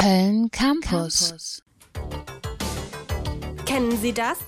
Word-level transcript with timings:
Köln 0.00 0.50
Campus. 0.50 1.62
Kennen 3.66 3.98
Sie 4.00 4.14
das? 4.14 4.38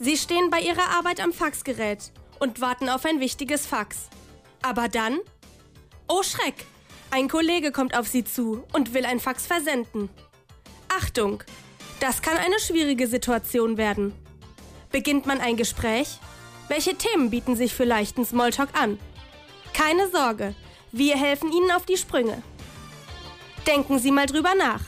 Sie 0.00 0.16
stehen 0.16 0.50
bei 0.50 0.58
Ihrer 0.58 0.90
Arbeit 0.98 1.20
am 1.20 1.32
Faxgerät 1.32 2.10
und 2.40 2.60
warten 2.60 2.88
auf 2.88 3.04
ein 3.04 3.20
wichtiges 3.20 3.64
Fax. 3.64 4.08
Aber 4.60 4.88
dann? 4.88 5.20
Oh 6.08 6.24
Schreck! 6.24 6.66
Ein 7.12 7.28
Kollege 7.28 7.70
kommt 7.70 7.96
auf 7.96 8.08
Sie 8.08 8.24
zu 8.24 8.64
und 8.72 8.92
will 8.92 9.06
ein 9.06 9.20
Fax 9.20 9.46
versenden. 9.46 10.10
Achtung! 10.88 11.44
Das 12.00 12.20
kann 12.20 12.36
eine 12.36 12.58
schwierige 12.58 13.06
Situation 13.06 13.76
werden. 13.76 14.12
Beginnt 14.90 15.26
man 15.26 15.40
ein 15.40 15.56
Gespräch? 15.56 16.18
Welche 16.66 16.96
Themen 16.96 17.30
bieten 17.30 17.54
sich 17.54 17.72
für 17.72 17.84
leichten 17.84 18.24
Smalltalk 18.24 18.70
an? 18.76 18.98
Keine 19.74 20.10
Sorge, 20.10 20.56
wir 20.90 21.16
helfen 21.16 21.52
Ihnen 21.52 21.70
auf 21.70 21.86
die 21.86 21.96
Sprünge. 21.96 22.42
Denken 23.68 23.98
Sie 23.98 24.10
mal 24.10 24.24
drüber 24.24 24.54
nach. 24.54 24.80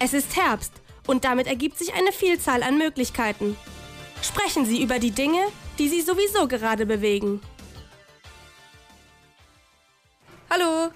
Es 0.00 0.12
ist 0.12 0.36
Herbst 0.36 0.72
und 1.08 1.24
damit 1.24 1.48
ergibt 1.48 1.76
sich 1.76 1.92
eine 1.94 2.12
Vielzahl 2.12 2.62
an 2.62 2.78
Möglichkeiten. 2.78 3.56
Sprechen 4.22 4.64
Sie 4.64 4.80
über 4.80 5.00
die 5.00 5.10
Dinge, 5.10 5.40
die 5.78 5.88
Sie 5.88 6.02
sowieso 6.02 6.46
gerade 6.46 6.86
bewegen. 6.86 7.40
Hallo, 10.50 10.92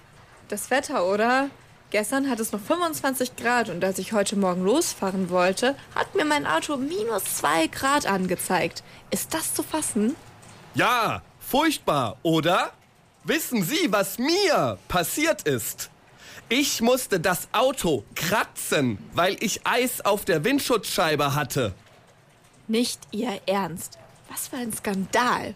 das 0.49 0.71
Wetter, 0.71 1.05
oder? 1.07 1.51
Gestern 1.91 2.31
hat 2.31 2.39
es 2.39 2.53
noch 2.53 2.61
25 2.61 3.37
Grad 3.37 3.69
und 3.69 3.85
als 3.85 3.99
ich 3.99 4.13
heute 4.13 4.37
Morgen 4.37 4.65
losfahren 4.65 5.31
wollte, 5.31 5.77
hat 5.95 6.15
mir 6.15 6.25
mein 6.25 6.47
Auto 6.47 6.77
minus 6.77 7.25
2 7.37 7.67
Grad 7.67 8.07
angezeigt. 8.07 8.85
Ist 9.11 9.35
das 9.35 9.53
zu 9.53 9.63
fassen? 9.65 10.15
Ja, 10.75 11.23
furchtbar, 11.41 12.17
oder? 12.23 12.73
Wissen 13.25 13.63
Sie, 13.63 13.91
was 13.91 14.19
mir 14.19 14.79
passiert 14.89 15.43
ist? 15.43 15.92
Ich 16.55 16.83
musste 16.83 17.19
das 17.19 17.49
Auto 17.53 18.05
kratzen, 18.15 18.99
weil 19.15 19.39
ich 19.41 19.67
Eis 19.67 20.03
auf 20.03 20.27
der 20.27 20.45
Windschutzscheibe 20.45 21.35
hatte. 21.35 21.73
Nicht 22.69 23.01
Ihr 23.11 23.41
Ernst. 23.47 23.97
Was 24.29 24.49
für 24.49 24.57
ein 24.57 24.71
Skandal. 24.71 25.55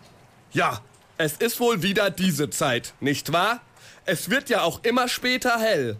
Ja, 0.52 0.80
es 1.18 1.34
ist 1.34 1.60
wohl 1.60 1.82
wieder 1.82 2.08
diese 2.08 2.48
Zeit, 2.48 2.94
nicht 3.00 3.30
wahr? 3.34 3.60
Es 4.06 4.30
wird 4.30 4.48
ja 4.48 4.62
auch 4.62 4.84
immer 4.84 5.06
später 5.06 5.60
hell. 5.60 5.98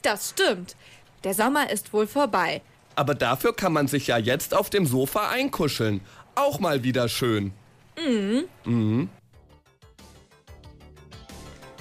Das 0.00 0.30
stimmt. 0.30 0.76
Der 1.22 1.34
Sommer 1.34 1.68
ist 1.68 1.92
wohl 1.92 2.06
vorbei. 2.06 2.62
Aber 2.94 3.14
dafür 3.14 3.54
kann 3.54 3.74
man 3.74 3.86
sich 3.86 4.06
ja 4.06 4.16
jetzt 4.16 4.54
auf 4.54 4.70
dem 4.70 4.86
Sofa 4.86 5.28
einkuscheln. 5.28 6.00
Auch 6.34 6.58
mal 6.58 6.82
wieder 6.82 7.10
schön. 7.10 7.52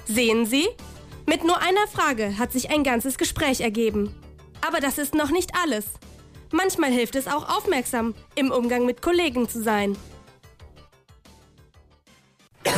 Sehen 0.05 0.45
Sie? 0.45 0.67
Mit 1.25 1.43
nur 1.43 1.59
einer 1.61 1.87
Frage 1.87 2.37
hat 2.37 2.51
sich 2.51 2.69
ein 2.69 2.83
ganzes 2.83 3.17
Gespräch 3.17 3.61
ergeben. 3.61 4.15
Aber 4.65 4.79
das 4.79 4.97
ist 4.97 5.15
noch 5.15 5.31
nicht 5.31 5.51
alles. 5.61 5.85
Manchmal 6.51 6.91
hilft 6.91 7.15
es 7.15 7.27
auch 7.27 7.49
aufmerksam, 7.49 8.13
im 8.35 8.51
Umgang 8.51 8.85
mit 8.85 9.01
Kollegen 9.01 9.49
zu 9.49 9.61
sein. 9.61 9.97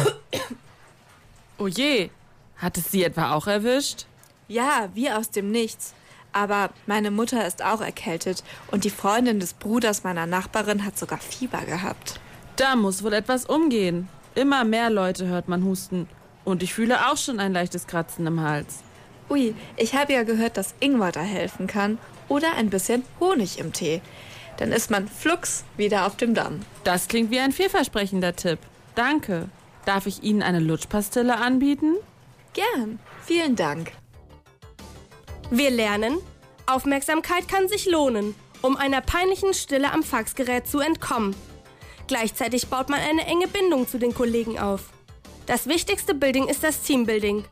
Oh 1.59 1.65
je, 1.65 2.11
hat 2.57 2.77
es 2.77 2.91
Sie 2.91 3.03
etwa 3.03 3.33
auch 3.33 3.47
erwischt? 3.47 4.05
Ja, 4.47 4.89
wie 4.93 5.09
aus 5.09 5.31
dem 5.31 5.49
Nichts. 5.49 5.95
Aber 6.31 6.69
meine 6.85 7.09
Mutter 7.09 7.47
ist 7.47 7.63
auch 7.63 7.81
erkältet 7.81 8.43
und 8.69 8.83
die 8.83 8.91
Freundin 8.91 9.39
des 9.39 9.53
Bruders 9.53 10.03
meiner 10.03 10.27
Nachbarin 10.27 10.85
hat 10.85 10.99
sogar 10.99 11.17
Fieber 11.17 11.61
gehabt. 11.65 12.19
Da 12.57 12.75
muss 12.75 13.03
wohl 13.03 13.13
etwas 13.13 13.45
umgehen. 13.45 14.07
Immer 14.35 14.65
mehr 14.65 14.91
Leute 14.91 15.25
hört 15.25 15.47
man 15.47 15.63
husten. 15.63 16.07
Und 16.47 16.63
ich 16.63 16.73
fühle 16.73 17.09
auch 17.09 17.17
schon 17.17 17.41
ein 17.41 17.51
leichtes 17.51 17.87
Kratzen 17.87 18.25
im 18.25 18.39
Hals. 18.39 18.77
Ui, 19.29 19.53
ich 19.75 19.95
habe 19.95 20.13
ja 20.13 20.23
gehört, 20.23 20.55
dass 20.55 20.75
Ingwer 20.79 21.11
da 21.11 21.19
helfen 21.19 21.67
kann 21.67 21.97
oder 22.29 22.53
ein 22.53 22.69
bisschen 22.69 23.03
Honig 23.19 23.59
im 23.59 23.73
Tee. 23.73 23.99
Dann 24.55 24.71
ist 24.71 24.89
man 24.89 25.09
flugs 25.09 25.65
wieder 25.75 26.05
auf 26.05 26.15
dem 26.15 26.33
Damm. 26.33 26.61
Das 26.85 27.09
klingt 27.09 27.31
wie 27.31 27.39
ein 27.41 27.51
vielversprechender 27.51 28.33
Tipp. 28.33 28.59
Danke. 28.95 29.49
Darf 29.83 30.05
ich 30.05 30.23
Ihnen 30.23 30.41
eine 30.41 30.61
Lutschpastille 30.61 31.35
anbieten? 31.35 31.95
Gern. 32.53 32.99
Vielen 33.25 33.57
Dank. 33.57 33.91
Wir 35.51 35.69
lernen, 35.69 36.17
Aufmerksamkeit 36.65 37.49
kann 37.49 37.67
sich 37.67 37.91
lohnen, 37.91 38.35
um 38.61 38.77
einer 38.77 39.01
peinlichen 39.01 39.53
Stille 39.53 39.91
am 39.91 40.01
Faxgerät 40.01 40.65
zu 40.65 40.79
entkommen. 40.79 41.35
Gleichzeitig 42.07 42.67
baut 42.67 42.87
man 42.87 43.01
eine 43.01 43.25
enge 43.25 43.49
Bindung 43.49 43.85
zu 43.85 43.99
den 43.99 44.13
Kollegen 44.13 44.57
auf. 44.57 44.93
Das 45.47 45.65
wichtigste 45.65 46.13
Building 46.13 46.47
ist 46.49 46.63
das 46.63 46.81
Teambuilding. 46.81 47.45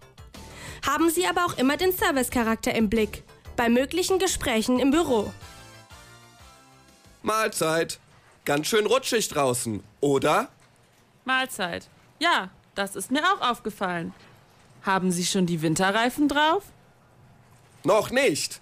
Haben 0.86 1.10
Sie 1.10 1.26
aber 1.26 1.46
auch 1.46 1.58
immer 1.58 1.78
den 1.78 1.94
Servicecharakter 1.94 2.76
im 2.76 2.90
Blick, 2.90 3.24
bei 3.56 3.70
möglichen 3.70 4.20
Gesprächen 4.20 4.80
im 4.80 4.92
Büro. 4.92 5.34
Mahlzeit. 7.24 8.00
Ganz 8.44 8.68
schön 8.68 8.86
rutschig 8.86 9.30
draußen, 9.30 9.82
oder? 10.02 10.50
Mahlzeit. 11.24 11.88
Ja, 12.20 12.50
das 12.76 12.96
ist 12.96 13.12
mir 13.12 13.24
auch 13.24 13.50
aufgefallen. 13.50 14.14
Haben 14.84 15.12
Sie 15.12 15.26
schon 15.26 15.48
die 15.48 15.62
Winterreifen 15.62 16.28
drauf? 16.28 16.64
Noch 17.84 18.12
nicht. 18.12 18.60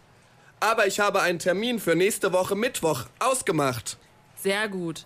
Aber 0.60 0.88
ich 0.88 1.00
habe 1.00 1.22
einen 1.22 1.40
Termin 1.40 1.80
für 1.80 1.96
nächste 1.96 2.32
Woche 2.32 2.56
Mittwoch 2.56 3.06
ausgemacht. 3.20 3.98
Sehr 4.38 4.70
gut. 4.70 5.06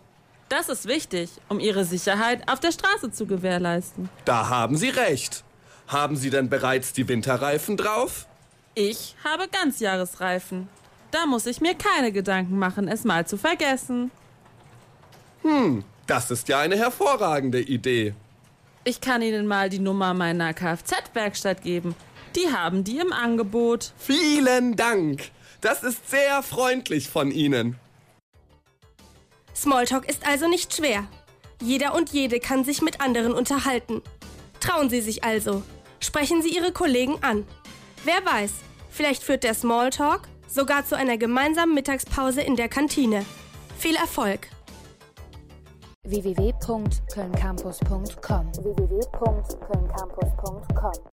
Das 0.50 0.70
ist 0.70 0.88
wichtig, 0.88 1.30
um 1.50 1.60
Ihre 1.60 1.84
Sicherheit 1.84 2.48
auf 2.50 2.60
der 2.60 2.72
Straße 2.72 3.12
zu 3.12 3.26
gewährleisten. 3.26 4.10
Da 4.26 4.50
haben 4.50 4.78
Sie 4.78 4.90
recht. 4.90 5.44
Haben 5.88 6.16
Sie 6.16 6.30
denn 6.30 6.50
bereits 6.50 6.94
die 6.94 7.08
Winterreifen 7.08 7.78
drauf? 7.78 8.28
Ich 8.76 9.16
habe 9.24 9.48
Ganzjahresreifen. 9.48 10.70
Da 11.12 11.26
muss 11.26 11.46
ich 11.46 11.62
mir 11.62 11.76
keine 11.76 12.12
Gedanken 12.12 12.60
machen, 12.60 12.88
es 12.88 13.04
mal 13.04 13.26
zu 13.26 13.38
vergessen. 13.38 14.12
Das 16.06 16.32
ist 16.32 16.48
ja 16.50 16.60
eine 16.60 16.78
hervorragende 16.78 17.62
Idee. 17.62 18.14
Ich 18.84 19.02
kann 19.02 19.22
Ihnen 19.22 19.48
mal 19.48 19.70
die 19.70 19.80
Nummer 19.80 20.14
meiner 20.14 20.54
Kfz-Werkstatt 20.54 21.62
geben. 21.62 21.96
Die 22.36 22.54
haben 22.54 22.84
die 22.84 23.00
im 23.00 23.14
Angebot. 23.14 23.94
Vielen 23.98 24.76
Dank. 24.76 25.30
Das 25.62 25.84
ist 25.84 26.10
sehr 26.10 26.44
freundlich 26.44 27.10
von 27.10 27.32
Ihnen. 27.32 27.78
Smalltalk 29.58 30.08
ist 30.08 30.26
also 30.28 30.48
nicht 30.48 30.76
schwer. 30.76 31.08
Jeder 31.62 31.96
und 31.96 32.12
jede 32.12 32.40
kann 32.40 32.64
sich 32.64 32.84
mit 32.84 33.02
anderen 33.02 33.34
unterhalten. 33.34 34.04
Trauen 34.60 34.92
Sie 34.92 35.02
sich 35.02 35.24
also. 35.24 35.64
Sprechen 36.00 36.44
Sie 36.44 36.56
Ihre 36.56 36.72
Kollegen 36.72 37.24
an. 37.24 37.44
Wer 38.04 38.24
weiß, 38.24 38.52
vielleicht 38.92 39.24
führt 39.24 39.44
der 39.44 39.56
Smalltalk 39.56 40.28
sogar 40.48 40.86
zu 40.86 40.96
einer 40.96 41.18
gemeinsamen 41.18 41.74
Mittagspause 41.74 42.42
in 42.42 42.56
der 42.56 42.70
Kantine. 42.70 43.26
Viel 43.80 43.96
Erfolg! 43.96 44.42
www.kölncampus.com 46.04 48.52
www.kölncampus.com 48.64 51.10